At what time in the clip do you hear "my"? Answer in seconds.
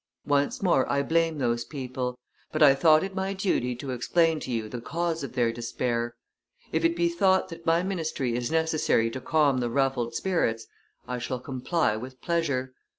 3.13-3.33, 7.67-7.83